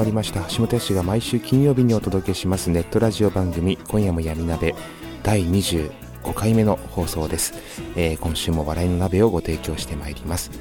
[0.00, 0.40] まりました。
[0.44, 2.70] 橋本氏が毎週金曜日にお届けします。
[2.70, 4.74] ネットラジオ番組今夜も闇鍋
[5.22, 5.90] 第25
[6.34, 7.52] 回目の放送です、
[7.96, 10.52] えー今週も笑いの鍋をご提供してまいります。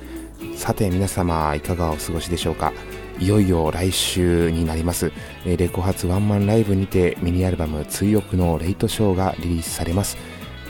[0.57, 2.73] さて皆様いかがお過ごしでしょうか？
[3.17, 5.13] いよいよ来週になります、
[5.45, 10.17] えーレコ発ワンマンライブにてミニアルバム追憶のレイトショーがリリースされます。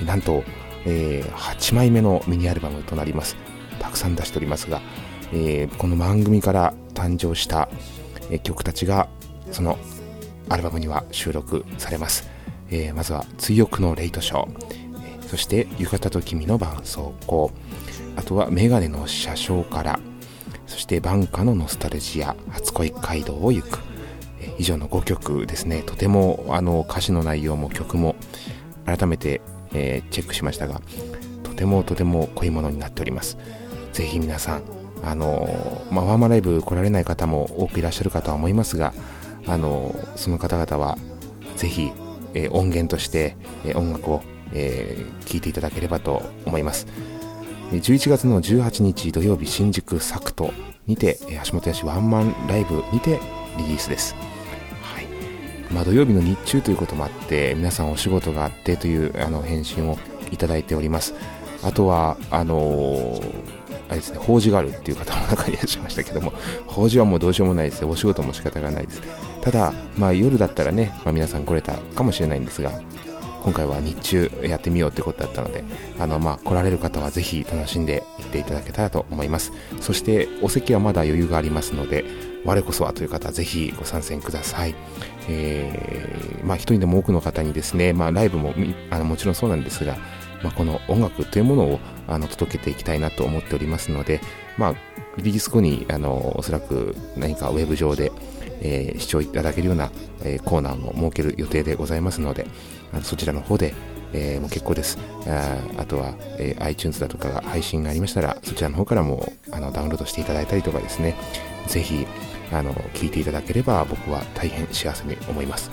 [0.06, 0.44] なんと、
[0.86, 3.36] えー8枚目のミニアルバムとなります。
[3.80, 4.80] たくさん出しておりますが、
[5.34, 7.68] えーこの番組から誕生した、
[8.30, 9.08] え曲たちが
[9.52, 9.78] その
[10.50, 12.28] アルバムには収録されます、
[12.70, 17.52] えーまずは追憶のレイトショー、そして浴衣と君の絆創膏
[18.16, 20.00] あとはメガネの車掌から。
[20.68, 23.80] そしてバンカのノスタルジア初恋街道を行く。
[24.40, 25.82] え以上の5曲ですね。
[25.82, 28.16] とてもあの歌詞の内容も曲も
[28.86, 29.42] 改めて、
[29.74, 30.82] えチェックしましたが
[31.44, 33.38] とてもとても濃いものになっております。
[33.94, 38.94] ぜひ皆さんあのーまあ、ワンマンライブ来られない方も多くいらっしゃるかとは思いますが
[39.48, 40.98] あのその方々は
[41.56, 41.92] ぜひ、
[42.34, 43.36] えー音源として、
[43.66, 44.22] えー音楽を、
[44.54, 46.88] えー聴いていただければと思います。
[47.72, 50.52] 11月の18日土曜日新宿サクト
[50.88, 53.20] にて橋本屋ワンマンライブにて
[53.58, 54.16] リリースです。
[54.82, 55.06] はい。
[55.72, 60.00] まあ、土曜日の日中ということもあって皆さんお仕事があってというあの返信を
[60.32, 61.14] いただいております。
[61.64, 63.59] あとはあのー
[63.90, 66.32] あれですね法事があるっていう方も中にいらっしゃいましたけども
[66.68, 69.02] 法事はもうどうしようもないですお仕事も仕方がないです。
[69.42, 72.72] ただ、まあ、夜だったらね、まあ、皆さん来れたかもしれないんですが
[73.44, 75.64] 今回は日中やってみようってことだったので
[75.98, 79.54] あの、まあ、来られる方はぜひ楽しんで行っていただけたらと思います。
[79.80, 82.04] そしてお席はまだ余裕がありますので
[82.46, 84.76] 我こそはという方はぜひご参戦ください、
[85.28, 88.54] えーまあ、一人でも多くの方にですね、まあ、ライブも
[88.90, 89.98] あのもちろんそうなんですが、
[90.44, 91.80] まあ、この音楽というものを
[92.10, 94.20] あの届けていきたいなと思っておりますので、
[94.58, 94.76] まあ、
[95.18, 98.12] リリース後にあのおそらく何かウェブ上で、
[98.62, 99.92] えー視聴いただけるような、
[100.24, 102.48] えーコーナーも設ける予定でございますので
[102.92, 103.74] あのそちらの方で、
[104.14, 104.98] えーもう結構です。
[105.28, 111.16] ああとは、えー iTunes だとかが配信がありましたらそちらの方からもあのダウンロードしていただいたりとかですね。
[111.68, 112.08] ぜひ
[112.52, 115.70] あの聞いていただければ僕は大変幸せに思います。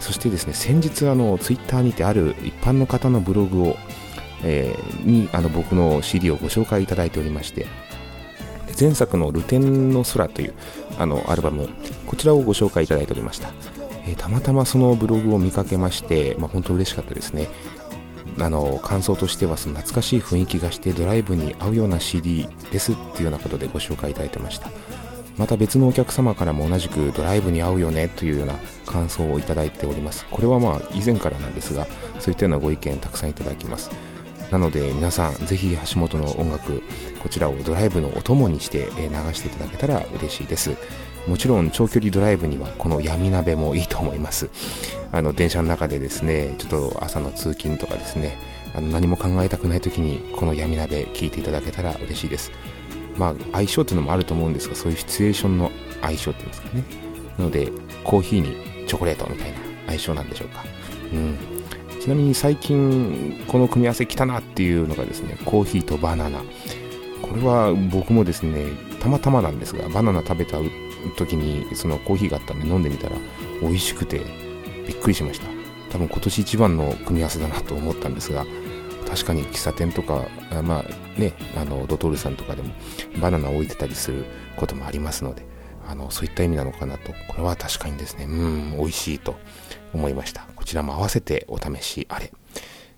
[0.00, 3.76] そしてですね先日あのツイッターにてある一般の方のブログを、
[4.44, 7.66] えーにあの僕の CD をご紹介いただいておりまして
[8.78, 10.54] 前作の「ルテンの空」という
[10.98, 11.68] あのアルバム
[12.06, 13.50] こちらをご紹介いただいておりました、
[14.06, 17.48] えーたまたまそのブログを見かけまして、まあ、本当嬉しかったですね。
[18.40, 24.70] あの感想としてはその懐かしい雰囲気がしてドライブに合うような CD ですっていうようなことでご紹介いただいてました。
[25.36, 28.54] また別のお客様からも同じくドライブに合うよねというような
[28.86, 30.24] 感想をいただいております。
[30.30, 31.86] これはまあ以前からなんですが
[32.18, 33.90] そういったようなご意見たくさんいただきます。
[34.50, 36.82] なので皆さんぜひ橋本の音楽
[37.22, 40.76] こちらをドライブのお供にして流していただけたら嬉しいです。
[41.26, 44.48] もちろん長距離ドライブにはこの闇鍋もいいと思います。
[45.12, 48.38] あの電車の中でですねちょっと朝の通勤とかですね
[48.74, 52.50] あの何も考えたくない時にこの闇鍋聞いていただけたら嬉しいです。
[53.16, 56.84] まあ相性っていうのもあると思うんですがそういうシチュエーションの相性っていうんですかね。
[57.38, 57.70] なので
[58.04, 59.58] コーヒーにチョコレートみたいな
[59.88, 60.64] 相性なんでしょうか。
[61.12, 61.57] うん。
[62.00, 66.40] ちなみに最近この組み合わせ来たなっていうのがですねコーヒーとバナナ。
[67.22, 68.66] これは僕もですね
[69.00, 70.56] たまたまなんですがバナナ食べた
[71.16, 73.16] 時にそのコーヒーがあったんで飲んでみたら
[73.60, 74.20] 美味しくて
[74.86, 75.46] びっくりしました。
[75.90, 78.46] 多分今年一番の組み合わせだなと思ったんですが
[79.08, 80.26] 確かに喫茶店とか
[80.62, 82.74] まあねあのドトールさんとかでも
[83.20, 85.46] バナナ置いてたりすることもありますので
[85.88, 89.36] あのそういった意味なのかなとこれは確かにですねうん美味しいと
[89.94, 92.30] 思いましたこちらも合わせてお試しあれ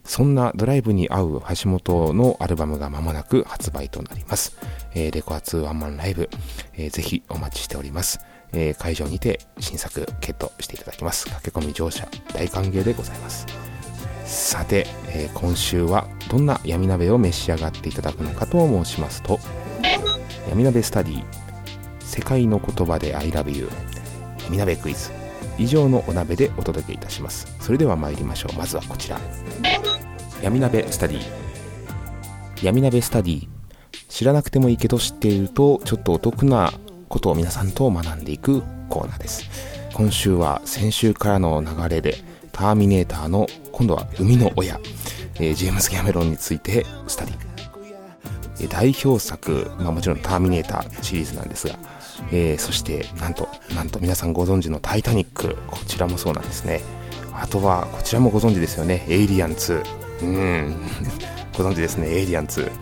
[0.04, 4.56] そんなドライブに合う橋本のアルバムが間もなく発売となります。
[4.92, 6.28] えー、レコアツワンマンライブ、
[6.74, 8.18] えー、ぜひお待ちしております。
[8.52, 11.26] えー、会場にて新作ゲットしていただきます。
[11.26, 13.46] 駆け込み乗車大歓迎でございます。
[14.24, 19.38] さて、えー、今週はどんな闇鍋を召し上がっていただくのかと申しますと、
[20.48, 21.24] 闇鍋スタディ、
[22.10, 23.68] 世界の言葉で I love you、
[24.42, 25.12] 闇鍋クイズ、
[25.58, 27.46] 以上のお鍋でお届けいたします。
[27.60, 28.58] それでは参りましょう。
[28.58, 29.20] まずはこちら。
[30.42, 31.20] 闇鍋スタディ。
[32.64, 33.48] 闇鍋スタディ。
[34.08, 36.72] 知らなくてもいいけど知っているとちょっとお得な
[37.08, 39.44] ことを皆さんと学んでいくコーナーです。
[39.94, 42.16] 今週は先週からの流れで
[42.50, 44.80] ターミネーターの今度は生みの親、
[45.36, 47.50] えー、ジェームズ・キャメロンについてスタディ。
[48.68, 51.78] 代表作、まあもちろんターミネーターシリーズなんですが、
[52.32, 56.80] えー、そしてなんと、なんと皆さんご存知のタイタニック、こちらもそうなんですね。
[57.34, 59.84] あとはこちらもご存知ですよね、エイリアン2。
[60.22, 60.76] うん、
[61.56, 62.62] ご存知ですね、エイリアン2。
[62.62, 62.72] はい、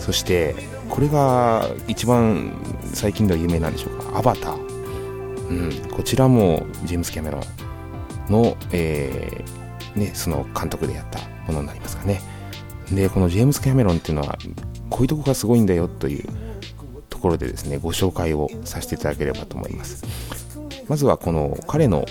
[0.00, 0.54] そして、
[0.88, 2.52] これが一番
[2.92, 4.72] 最近では有名なんでしょうか、アバター。
[5.48, 7.40] うん、こちらもジェームス・キャメロ
[8.28, 12.20] ンの、えー、ね、その監督でやったものになりますかね。
[12.90, 14.38] で、このジェームス・キャメロンっていうのは、
[14.90, 16.24] こういうとこがすごいんだよという
[17.22, 20.04] ころでですね、ご紹介をさせていただければと思います。
[20.88, 22.04] まずはこの彼の、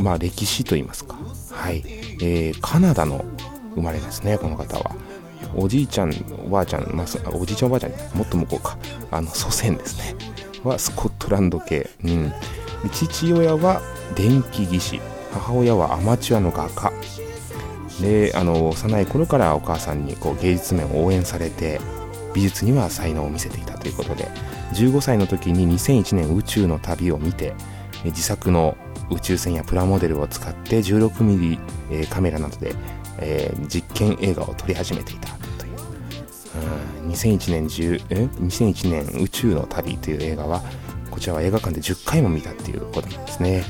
[0.00, 1.16] まあ、歴史といいますか、
[1.50, 1.82] はい、
[2.22, 3.24] えー、カナダの
[3.74, 4.94] 生まれですね、この方は。
[5.56, 6.12] おじいちゃん、
[6.46, 8.78] おばあちゃん、まあ、おじいちゃんおばあちゃん、もっと向こうか、
[9.10, 10.14] あの、祖先ですね。
[10.64, 11.88] はスコットランド系。
[12.04, 12.32] うん。
[12.92, 13.80] 父親は
[14.14, 15.00] 電気技師、
[15.32, 16.92] 母親はアマチュアの画家。
[18.00, 21.80] で、あの、幼い頃からお母さんにこう芸術面を応援されて、
[22.34, 24.28] 美術には才能を見せていたということで、
[24.72, 27.54] 15歳の時に2001年宇宙の旅を見て、
[28.04, 28.76] 自作の
[29.10, 32.74] 宇宙船やプラモデルを使って 16mm カメラなどで
[33.18, 35.28] え、実験映画を撮り始めていた
[35.58, 40.62] という、2001年10え2001年宇宙の旅という映画は
[41.10, 43.64] こちらは映画館で10回も見たっていうことなんですね。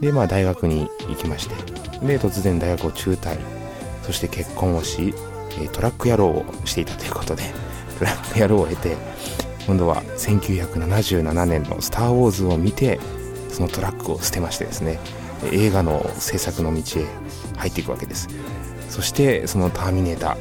[0.00, 1.54] でまあ大学に行きまして
[2.06, 3.38] で突然大学を中退
[4.02, 5.14] そして結婚をし
[5.72, 7.69] トラック野郎をしていたということで。
[8.00, 8.96] トラック野郎を経て
[9.66, 12.98] 今度は1977年の「スター・ウォーズ」を見て
[13.50, 14.98] そのトラックを捨てましてですね
[15.52, 17.04] 映画の制作の道へ
[17.58, 18.28] 入っていくわけです
[18.88, 20.36] そしてその「ターミネーター」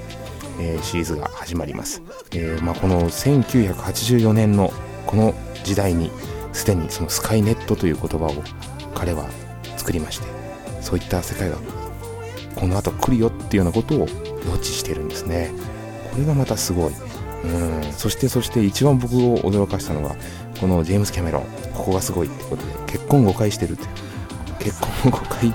[0.62, 2.02] えー、シリーズが始まります、
[2.32, 4.72] えーまあ、この1984年の
[5.06, 5.34] この
[5.66, 6.12] 時代に
[6.54, 8.44] すでにそのスカイネットという言葉を
[8.96, 9.26] 彼は
[9.76, 10.28] 作りまして
[10.82, 11.58] そういった世界が
[12.56, 15.52] この後来るよっていうようなことを予知してるんですね
[16.12, 16.94] これがまたすごい
[17.44, 17.48] う
[17.90, 17.94] ん。
[17.94, 20.16] そしてそして一番僕を驚かしたのが
[20.60, 21.44] このジェームス・キャメロン。
[21.74, 23.88] ここがすごいってことで結婚5回してるって
[24.60, 25.54] 結婚を5回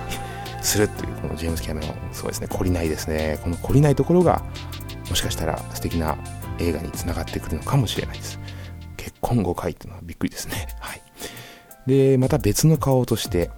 [0.62, 1.94] するっていうこのジェームス・キャメロン。
[2.12, 2.46] そうですね。
[2.46, 3.38] 懲りないですね。
[3.42, 4.42] この懲りないところが
[5.08, 6.16] もしかしたら素敵な
[6.58, 8.38] 映画につながってくるのかもしれないです。
[8.96, 10.68] 結婚5回っていうのはびっくりですね。
[10.80, 11.02] はい。
[11.86, 13.50] でまた別の顔として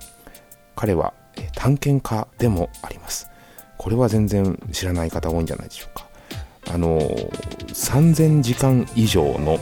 [0.74, 1.14] 彼は
[1.54, 3.30] 探検家でもあります。
[3.78, 6.05] これは全然知らない方多いんじゃないでしょうか。
[6.72, 9.58] あの3000時間以上の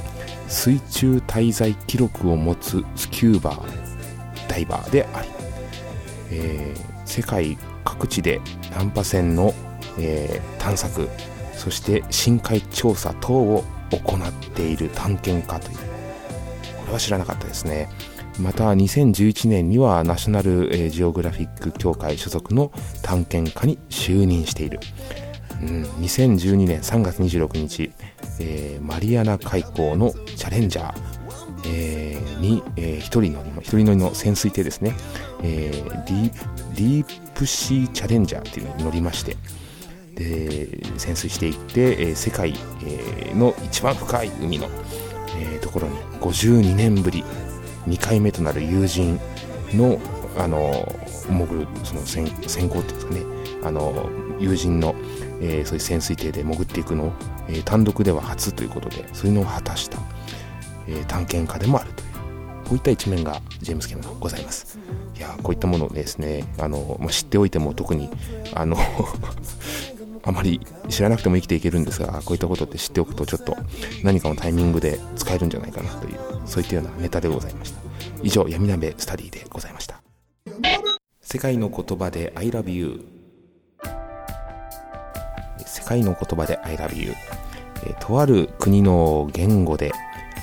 [0.49, 5.29] 水中滞在記録を持つスキューバーダイバーであり、
[6.31, 8.41] えー、世界各地で
[8.71, 9.53] 難破船の、
[9.99, 11.09] えー、探索
[11.53, 15.79] そして深海調査等を行っている探検家という。
[16.85, 17.89] これは知らなかったですね。
[18.39, 24.81] また2011年にはナショナル、ジオグラフィック協会所属の探検家に就任している、
[25.65, 27.91] うん、2012年3月26日、
[28.39, 31.25] えー、マリアナ海溝のチャレンジャー
[31.67, 34.95] えー、に、えー、一人乗りの、一人乗りの潜水艇ですね、
[35.43, 36.33] えー、ディ
[36.75, 39.37] ディープシーチャレンジャーっていうのに乗りまして、
[40.15, 40.69] で、
[40.99, 42.55] 潜水していって、えー、世界、
[42.85, 44.69] えー、の一番深い海の、
[45.39, 47.25] えー、ところに52年ぶり、
[47.89, 49.19] 2回目となる友人
[49.73, 49.99] の、
[50.37, 53.21] あの、潜る、その先先行っていうんですかね、
[53.65, 54.95] あの、友人の、
[55.45, 57.13] えー、そういう潜水艇で潜っていくのを、
[57.49, 59.99] えー、単独では初ということで、そういうのを果たした。
[60.87, 62.15] えー、探検家でもあるという
[62.65, 64.79] こういった一面がジェームス・キャメロンございます
[65.17, 68.11] いやこういったものをですねあの、まあ、知っておいても特に
[68.55, 68.77] あの
[70.27, 73.57] あまり知らなくても生きていけるんですがこういったことって知っておくとちょっと
[74.03, 77.81] 何かのタイミングで使えるんじゃないかなというそういったようなネタでございました
[78.23, 80.01] 以上闇鍋スタディでございました
[81.21, 83.05] 世界の言葉で I love you
[85.85, 87.15] 界の言葉で I love you
[88.01, 89.93] とある国の言語で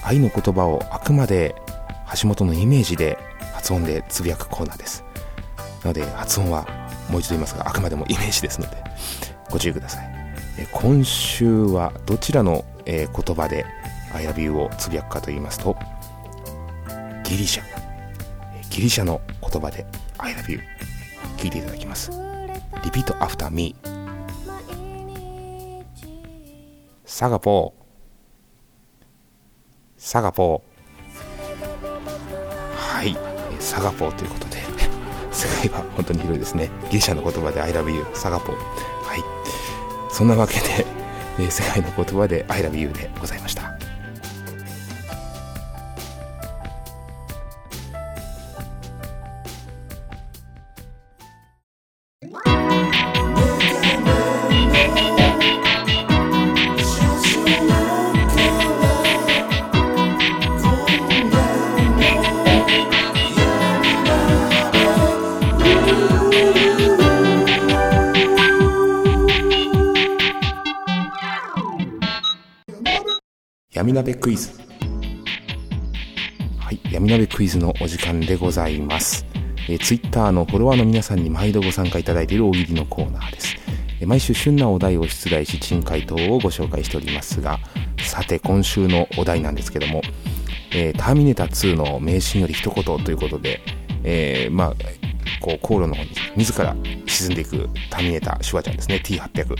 [0.04, 1.56] 愛の言葉をあくまで
[2.22, 3.18] 橋本のイメージで
[3.54, 5.04] 発音でつぶやくコーナーです
[5.84, 6.68] なので発音は
[7.10, 8.78] もう一度言いますがあくまでもイメージですので
[9.50, 10.22] ご注意ください。
[10.58, 13.66] え今週はどちらの、え言葉で
[14.14, 15.78] I love you をつぶやくかと言いますと、
[17.24, 17.64] ギリシャ。
[18.70, 19.86] ギリシャの言葉で
[20.18, 20.60] I love you
[21.38, 22.12] 聞いていただきます。
[22.84, 23.76] Repeat after me
[27.22, 29.04] サガポー。
[29.96, 32.76] サガポー。
[32.76, 33.16] はい。
[33.62, 34.58] サガポーということで。
[35.32, 36.72] 世界は本当に広いですね。
[36.90, 38.56] ギリシャの言葉で I love you サガポー。
[38.56, 39.24] はい。
[40.10, 40.84] そんなわけで、
[41.38, 43.71] え世界の言葉で I love you でございました。
[73.82, 74.52] 闇鍋クイズ。
[76.60, 79.26] はい闇鍋クイズのお時間でございます。
[79.68, 83.56] えー、ツイッターのフォロワーの皆さんに毎度ご参加いただいている大喜利のコーナーです、
[84.00, 87.58] え、毎週旬なお題を出題し珍回答をご紹介しておりますが
[88.04, 90.04] さて今週のお題なんですけども、
[90.76, 93.62] えー、ターミネーター2の名シーンより一言ということで、
[94.04, 94.74] えー、まあ
[95.42, 96.76] こう航路の方に自ら
[97.08, 99.02] 沈んでいくタミネタシュワちゃんですね。
[99.04, 99.56] T800、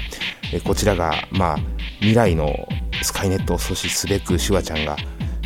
[0.54, 1.58] え、こちらがまあ
[2.00, 2.68] 未来の
[3.02, 4.96] スカイネットを阻止すべくシュワちゃんが、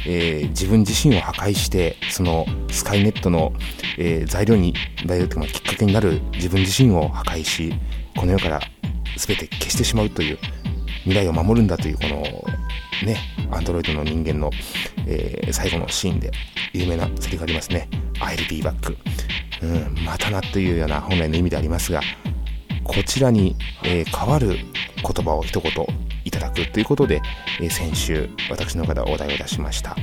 [0.05, 3.53] えー、自分自身を破壊してそのスカイネットの、
[3.97, 4.73] えー、材料に
[5.05, 7.73] 材料というかきっかけになる自分自身を破壊し
[8.17, 8.59] この世から
[9.17, 10.37] 全て消してしまうという
[11.03, 12.21] 未来を守るんだというこの
[13.05, 13.17] ね
[13.51, 14.51] アンドロイドの人間の、
[15.07, 16.31] えー、最後のシーンで
[16.73, 17.87] 有名なセリフがありますね。
[18.19, 18.95] I'll be back
[19.61, 22.01] うんまたなというような本来の意味でありますが
[22.83, 25.71] こちらに、えー、変わる言葉を一言
[26.23, 27.21] いただくということで、
[27.59, 29.95] えー、先週私の方はお題を出しました、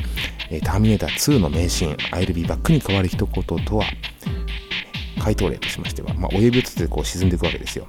[0.50, 3.84] えー、ターミネーター2の名シーン I'll be back に変わる一言とは
[5.22, 7.86] 回答例としましては、まあ、親指をつってこう沈んでいくわけですよ。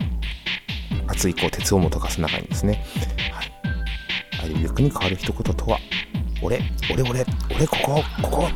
[1.08, 2.86] 熱いこう鉄をも溶かす中にですね、
[3.32, 5.79] はい、I'll be back に変わる一言とは
[6.43, 6.60] 俺
[6.91, 8.50] 俺俺俺ここここ。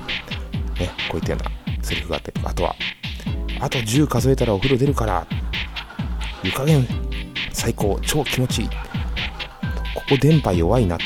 [0.79, 1.56] ねこういったような
[1.87, 2.75] セリフがあったりとかあとは
[3.59, 5.25] あと10数えたらお風呂出るから
[6.43, 6.87] 湯加減
[7.51, 8.69] 最高超気持ちいい
[9.97, 10.97] ここ電波弱いな、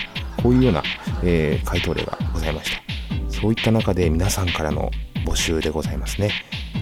[0.44, 0.84] こういうような、
[1.24, 2.84] えー、回答例がございました。
[3.34, 4.92] そういった中で皆さんからの
[5.26, 6.30] 募集でございますね。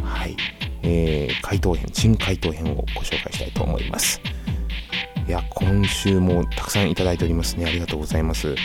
[0.04, 0.36] はい。
[0.82, 4.20] えー、回答編、新回答編をご紹介したいと思います。
[5.28, 7.66] いや、今週もたくさんいただいておりますね。
[7.66, 8.56] ありがとうございます。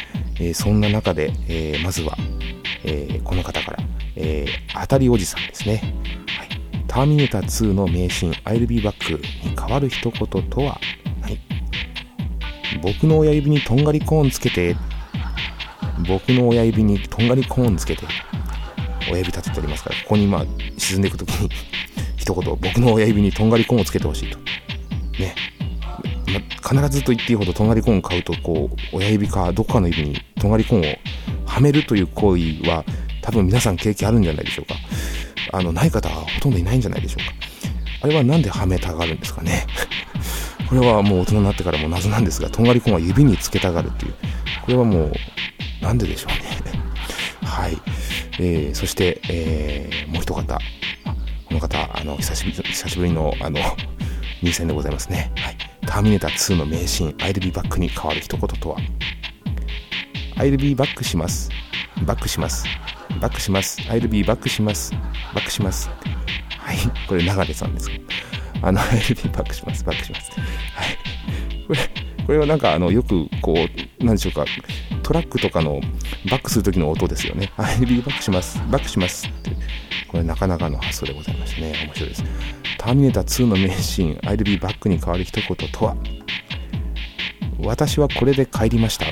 [0.40, 2.16] えー、そんな中で、えー、まずは、
[2.82, 3.78] えー、この方から、
[4.16, 5.82] えー、当たりおじさんですね。
[6.28, 6.48] はい。
[6.86, 10.80] ターミネーター2の名シーン、I'll be back に変わる一言とは？
[11.22, 11.38] はい
[12.82, 14.76] 僕の親指にとんがりコーンつけて、
[16.08, 18.04] 僕の親指にとんがりコーンつけて、
[19.08, 20.44] 親指立てておりますから、ここにまあ
[20.76, 21.48] 沈んでいくときに
[22.16, 24.38] 一言、僕の親指にとんがりコーンをつけてほしいと。
[25.18, 25.34] ね。
[26.26, 30.98] ま必ずと言っていいほどとんがりコーンを買うと、こう、親指かどこかの指にとんがりコーンを
[31.46, 32.84] はめるという行為は、
[33.24, 34.74] 多分皆さん経験あるんじゃないでしょうか。
[35.56, 37.32] あの、ない方はほとんどいないんじゃないでしょうか。
[38.02, 39.66] あれはなんではめたがるんですかね。
[40.68, 44.14] これはもう大人になってからも謎なんですが、とんがりコンは指につけたがるっていう。
[44.60, 45.12] これはもう、
[45.80, 46.42] なんででしょうね。
[47.48, 47.78] はい。
[48.38, 50.58] えー、そして、えー、もう一方。
[51.46, 53.58] この方、あの、久しぶり、久しぶりの、あの、
[54.42, 55.32] 入選でございますね。
[55.36, 55.56] はい。
[55.86, 58.76] ターミネーター2の名シーン、I'll be back に変わる一言とは
[60.36, 61.48] ?I'll be back します。
[62.02, 62.66] バックします。
[63.20, 63.80] バックします。
[63.82, 64.92] I'll be back します。
[65.34, 65.88] バックします。
[66.58, 66.78] はい。
[67.08, 67.90] これ、流れさんです。
[68.62, 70.30] あの、LP バックします、バックします。
[70.32, 71.66] はい。
[71.66, 71.78] これ、
[72.26, 74.44] これはなんか、あの、よく、こう、なんでしょうか、
[75.02, 75.80] トラックとかの
[76.30, 77.52] バックする時の音ですよね。
[77.78, 79.50] LP バックします、バックしますって。
[80.08, 81.74] これなかなかの発想でございましたね。
[81.86, 82.24] 面白いです。
[82.78, 85.96] ターミネーター2の名シーン、I'll be back に変わる一言とは、
[87.58, 89.06] 私はこれで帰りました。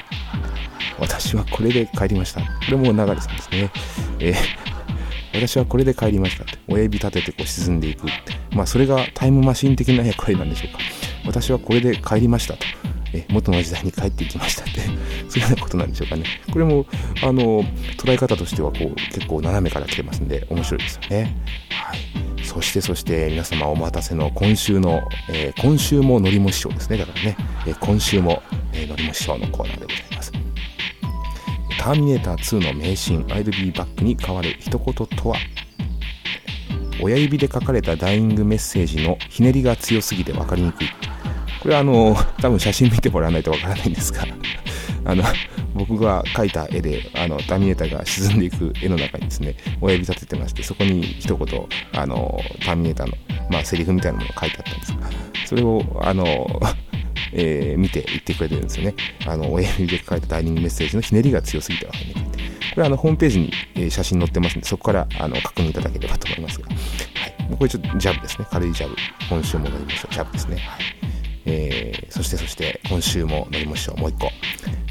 [1.02, 2.40] 私はこれで帰りました。
[2.40, 3.70] これも流れさんですね。
[4.20, 4.72] えー
[5.34, 6.58] 私はこれで帰りましたって。
[6.68, 8.34] 親指立ててこう沈んでいくって。
[8.54, 10.78] まあそれがタイムマシン的な役割なんでしょうか。
[11.24, 12.66] 私はこれで帰りましたと。
[13.14, 14.80] え元の時代に帰っていきましたって、
[15.28, 16.24] そういうようなことなんでしょうかね。
[16.50, 16.86] これも、
[17.22, 17.64] あの、
[17.96, 21.34] 捉え方としてはこう結構斜めから来てますんで面白いですよね。
[21.70, 21.98] はい。
[22.44, 26.98] そしてそして皆様お待たせの今週の、えー、今週ものりも師匠ですね。
[26.98, 28.42] だからね、えー、今週も、
[28.74, 30.41] えー、のりも師匠のコーナーでございます。
[31.82, 35.36] ターミネーター2の名シーン I'll be back に変わる一言とは？
[37.02, 40.86] 親指で書かれたダイイングメッセージのひねりが強すぎて分かりにくい。
[41.60, 44.24] これはあの、多分写真見てもらわないとわからないんですが、
[45.04, 45.24] あの、
[45.74, 53.16] 僕が描いた絵で、あの、ターミネーターが沈んでいく絵の中にですね、親指立ててまして、そこに一言、あの、ターミネーターの、
[53.50, 55.10] まあ、セリフみたいなものが書いてあったんですが、
[55.46, 56.60] それを、あの、
[57.32, 58.94] えー、見て言ってくれてるんですよね。
[59.26, 62.14] あの、親指で書かれたダイニングメッセージのひねりが強すぎてわかんない。
[62.14, 62.20] こ
[62.76, 66.68] れはあの、ホームページに、え、写真載ってますんで、そこから、あの、確認いただければと思いますが。
[66.68, 67.56] はい。
[67.58, 68.46] これちょっとジャブですね。
[68.50, 68.96] 軽いジャブ。
[69.28, 70.14] 今週も乗りましょう。
[70.14, 70.56] ジャブですね。
[70.56, 70.82] はい。
[71.44, 74.00] えー、そしてそして、今週も乗りましょう。
[74.00, 74.30] もう一個。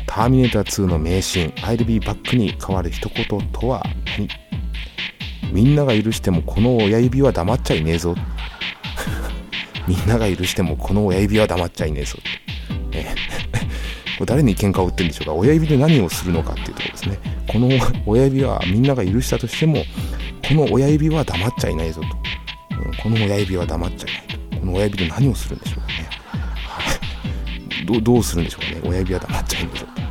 [0.05, 3.83] ターミネーター2の名シーン、I'll be back に変わる一言とは
[4.17, 4.27] 何？
[5.51, 8.15] みんなが許してもこの親指は黙っちゃいねえぞ。
[9.87, 12.17] みんなが許してもこの親指は黙っちゃいねえぞ。
[12.93, 13.05] え
[14.17, 15.33] これ 誰に喧嘩を売ってるんでしょうか？
[15.33, 17.17] 親指で何をするのかっていうところですね。
[17.47, 17.69] この
[18.05, 19.83] 親指はみんなが許したとしても、
[20.47, 22.07] この親指は黙っちゃいないぞと。
[22.77, 24.59] うん、この親指は黙っちゃいないと。
[24.59, 26.09] この親指で何をするんでしょうかね。
[27.85, 28.81] どどうするんでしょうかね？
[28.83, 30.01] 親指は黙っちゃいないぞと。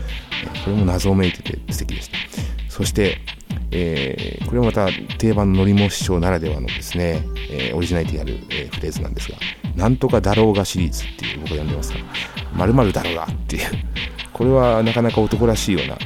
[0.64, 2.16] これも謎をめいてて素敵でした。
[2.68, 3.18] そして、
[3.70, 9.38] えー、これはまた定番ののりも師匠ならではのですね、えー、オリジナリティある、え、フレーズなんですが、
[9.76, 11.98] なんとかだろうがシリーズっていう僕は呼んでますが、
[12.54, 13.62] まるまるだろうがっていう、
[14.32, 15.98] これはなかなか男らしいような、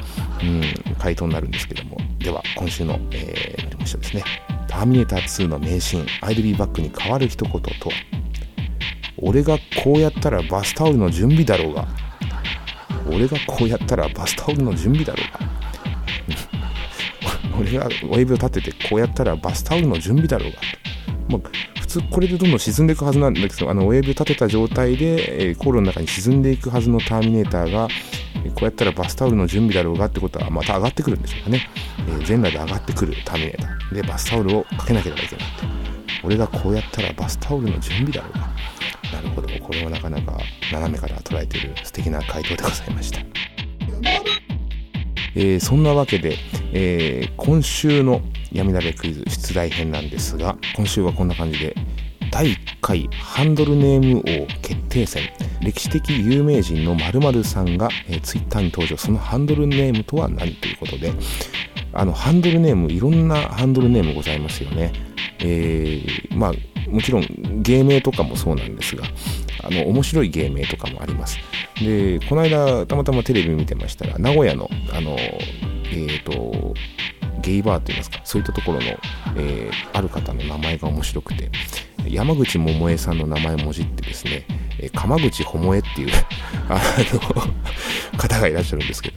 [0.43, 4.25] うん、回答になるんですけども、では今週の、えー、のりも師匠ですね、
[4.69, 7.73] ターミネーター2の名シーン、アイドリーバックに変わる一言とは、
[9.19, 11.87] 俺がこうやったらバスタオルの準備だろうが、
[13.09, 15.41] 俺がこうやったらバスタオルの準備だろうが。
[17.61, 20.59] 俺が親指を立ててこうやったらバスタオルの準備だろうが、
[22.03, 27.89] これでどんどん沈んでいくはずなんだけどあの親指を立てた状態で、えー、航路の中に沈んでいくはずのターミネーターが、
[28.45, 31.69] えー、こうやったらバスタオルの準備だろうがってことはまた上がってくるんでしょうかね、
[32.09, 33.95] えー、全裸で上がってくるターミネーター。
[33.95, 35.65] でバスタオルをかけなければいけないと
[36.25, 38.55] 俺がこうやったらバスタオルの準備だろうが
[39.13, 39.49] なるほど。
[39.61, 40.39] これはなかなか
[40.73, 43.21] 斜めから捉えている素敵な回答でございました、
[45.35, 46.37] えー、そんなわけで、
[46.73, 48.21] えー、今週の
[48.53, 51.75] 闇鍋クイズ出題編なんですが今週はこんな感じで
[52.31, 55.23] 第1回ハンドルネーム王決定戦。
[55.63, 58.97] 歴史的有名人の〇〇さんが、えー、ツイッターに登場。
[58.97, 61.13] そのハンドルネームとは何ということで
[61.93, 64.93] あのハンドルネームいろんなハンドルネームございますよね。
[65.39, 66.53] えー、まあ
[66.89, 69.05] もちろん芸名とかもそうなんですが
[69.63, 71.39] あの面白い芸名とかもあります。
[71.83, 76.75] でこの間たまたまテレビ見てましたら名古屋のあのえっ、ー、と
[77.45, 78.21] ゲイバーといいますか？
[78.25, 78.85] そういったところの、
[79.37, 81.51] えー、ある方の名前が面白くて
[82.09, 84.47] 山口百恵さんの名前をもじってですね、
[84.79, 86.09] え鎌口百恵っていう
[86.69, 86.81] あ
[88.13, 89.17] の方がいらっしゃるんですけど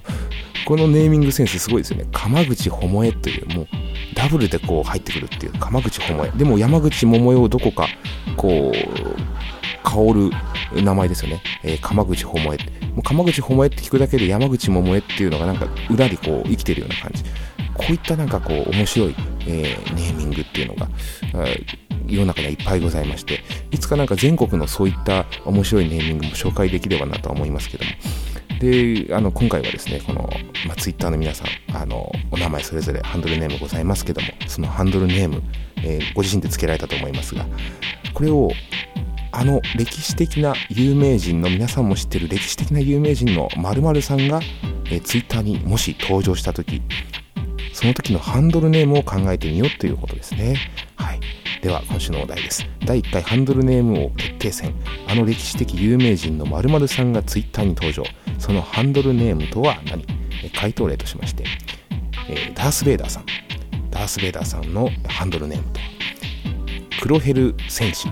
[0.66, 2.06] このネーミングセンスすごいですよね。
[2.12, 3.68] 鎌口百恵というもう
[4.14, 6.32] ダブルでこう入ってくるっていう鎌口百恵。
[6.32, 7.88] でも山口百恵をどこか
[8.36, 8.78] こう
[9.84, 9.96] 香
[10.76, 12.42] る名前ですよね、えー、鎌口百恵。
[12.42, 12.56] も
[12.98, 17.24] う鎌口百恵って聞くだけで山口百恵っていうのがなんか裏にこう生きてるような感じ。
[17.78, 20.90] こういったなんかこう面白い、えー、ネーミングっていうのが
[22.08, 27.92] 世の中にはいっぱいございましていつかなんか全国のそういった面白いネーミングも紹介できればなとは思いますけども。
[28.60, 30.22] であの今回はですねこの、
[30.66, 35.44] まあ、ツイッターの皆さんあのお名前それぞれハンドルネームございますけどもそのハンドルネーム、
[35.84, 37.46] えー、ご自身で付けられたと思いますが
[38.16, 38.50] これを
[39.32, 44.40] あの歴史的な有名人の皆さんも知ってる歴史的な有名人の〇〇さんが、
[44.86, 46.82] えー、ツイッターにもし登場した時
[47.78, 50.58] その時のハンドルネームを考えてみようということですね。
[50.96, 51.20] はい。
[51.62, 52.66] では今週のお題です。
[52.84, 54.74] 第1回ハンドルネーム王決定戦。
[55.08, 58.04] あの歴史的有名人の〇〇さんがツイッターに登場。
[58.40, 60.04] そのハンドルネームとは何？
[60.56, 61.44] 回答例としまして、
[62.28, 63.26] え、ダース・ベイダーさん。
[63.92, 65.80] ダース・ベイダーさんのハンドルネームと。
[67.00, 68.08] クロヘル戦士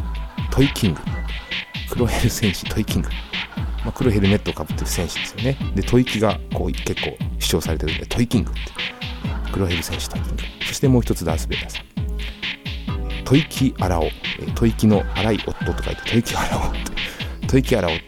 [0.52, 1.00] トイキング。
[1.90, 3.10] 黒ヘル戦士トイキング、
[3.84, 5.58] まあ、黒ヘルメットをかぶってる戦士ですよね。
[5.74, 8.95] で吐息がこう結構主張されてるんでトイキングって。
[9.56, 11.86] 黒ヘル戦士トイキングそしてもう一つダース・ベイダーさん
[13.24, 14.10] 吐息荒夫
[14.54, 17.48] 吐息の荒い夫と書いて吐息荒夫って。
[17.48, 18.04] 吐息荒夫って。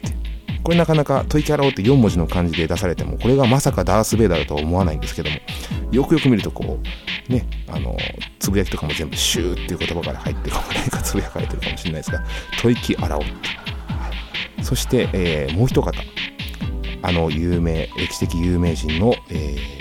[0.62, 5.38] これなかなか吐息荒夫って4文字の漢字で出されてもこれがまさかダース・ベイダーだとは思わないんですけども。
[5.94, 6.80] よくよく見るとこ
[7.30, 7.96] うねあの
[8.40, 12.22] つぶやきとかも全部シューっていう言葉から入ってこう何かつぶやかれてるかもしれないですが。
[12.62, 13.24] 吐息荒尾っ
[14.58, 15.92] て、そして、えー、もう一方
[17.04, 19.77] あの有名歴史的有名人の、えー、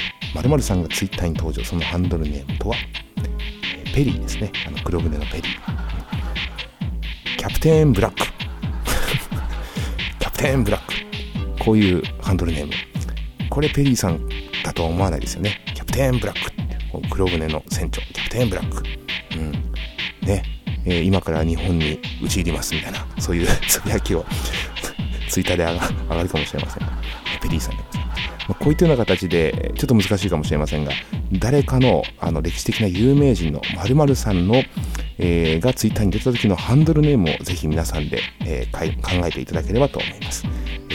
[0.62, 2.76] さんがツイッターに登場そのハンドルネームとは？
[3.94, 4.52] ペリーですね。
[4.66, 5.44] あの黒船のペリー。
[7.38, 8.26] キャプテンブラック。
[10.18, 10.94] キャプテンブラック。
[11.64, 12.72] こういうハンドルネーム。
[13.48, 14.20] これペリーさん
[14.64, 15.62] だとは思わないですよね。
[15.74, 16.52] キャプテンブラック。
[17.10, 18.02] 黒船の船長。
[18.02, 18.82] キャプテンブラック。
[19.36, 19.52] うん。
[20.26, 20.42] ね、
[20.84, 24.24] えー、今から日本に打ち入りますみたいなそういうつぶやきを
[25.28, 25.78] ツイッターで上
[26.16, 26.88] がるかもしれません、
[27.40, 27.82] ペリーさんで
[28.48, 28.54] ま。
[28.54, 30.92] こういったような形で、ちょっと難しいかもしれませんが、
[31.32, 34.62] 誰かのあの歴史的な有名人の〇〇さんの、
[35.18, 40.44] えー、がツイッターに出た時のハンドルネームをぜひ皆さんで、えー、考えていただければと思います。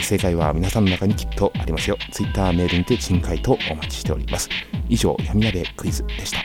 [0.00, 1.96] 正解は皆さんの中にきっとありますよ。
[2.10, 4.48] ツイッターメールにて珍回答お待ちしております。
[4.88, 6.38] 以上、闇鍋クイズでした。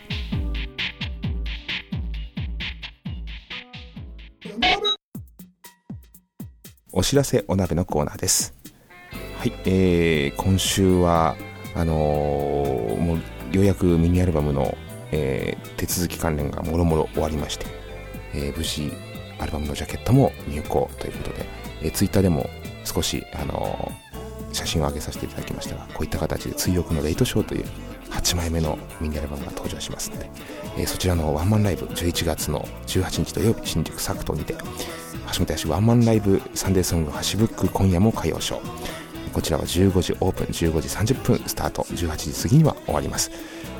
[6.91, 8.56] お知らせお鍋のコーナーです。
[9.37, 11.35] はい、えー、今週は、
[11.75, 14.75] あのー、もうようやくミニアルバムの、
[15.11, 17.67] えー、手続き関連がもろもろ終わりまして、
[18.33, 18.91] えー、無事
[19.37, 21.45] アルバムのジャケットも入稿ということで、
[21.83, 22.49] えー、ツイッターでも
[22.83, 27.65] 少し、あのー、写真を上げさせていただきましたが、こういった形で追憶のレイトショーという
[28.09, 30.31] 8枚目のミニアルバムが登場しますので、
[30.79, 34.55] えー、そちらのワンマンライブ11月の18日土曜日新宿サクトにて
[35.33, 43.31] 橋本屋ワンマンライブサンデーソングハシブック今夜も歌謡ショーこちらは15時オープン、15時30分スタート、18時過ぎには終わります。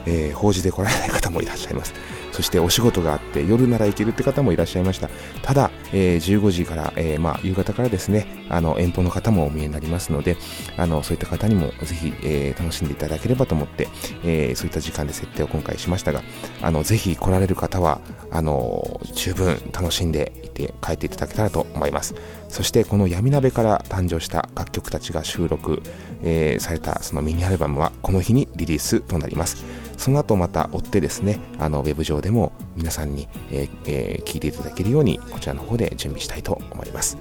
[0.06, 1.94] えー、法事で来られない方もいらっしゃいます。
[2.38, 5.10] そしてお仕事があって夜なら行けるって方もいらっしゃいました。
[5.42, 10.38] ただ、えー、15時から、えー、まあ、夕方からですね、あの、遠方の方もお見えになりますので、
[10.78, 13.88] あの、そういった方にもぜひ、えー、楽しんでいただければと思って、
[14.24, 16.22] えそういった時間で設定を今回しましたが、
[16.62, 22.14] あの、ぜひ来られる方は、あの、十分楽しんでいて帰っていただけたらと思います。
[22.50, 25.82] そしてこの闇鍋から誕生した楽曲たちが収録、
[26.24, 29.64] え、されたそのミニアルバムはこの日にリリースとなります
[29.98, 37.18] その後また追ってですねあのウェブ上ででも皆さんに、えーえー、聞いていただけるようにこちらの方で準備したいと思います、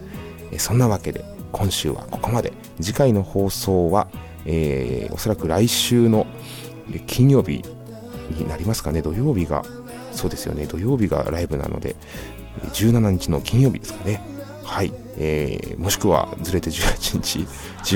[0.51, 2.53] えー、そんなわけで今週はここまで。
[2.83, 4.09] 次回の放送は、
[4.47, 6.27] えー、おそらく来週の
[7.07, 7.63] 金曜日
[8.31, 9.01] になりますかね。
[9.01, 9.63] 土曜日が
[10.11, 10.67] そうですよね。
[10.67, 11.95] 土曜日がライブなので
[12.73, 14.21] 17日の金曜日ですかね。
[14.65, 17.39] はい、えー、もしくはずれて18日、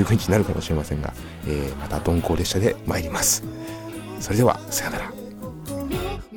[0.01, 1.12] 19日になるかもしれませんが、
[1.44, 3.42] えー、また鈍行列車で参ります。
[4.20, 5.19] それでは、さよなら。